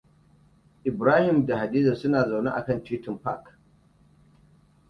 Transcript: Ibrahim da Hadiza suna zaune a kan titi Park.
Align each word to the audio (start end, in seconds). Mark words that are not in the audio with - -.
Ibrahim 0.89 1.45
da 1.47 1.57
Hadiza 1.59 1.95
suna 1.95 2.25
zaune 2.29 2.49
a 2.49 2.65
kan 2.65 2.83
titi 2.83 3.11
Park. 3.23 3.57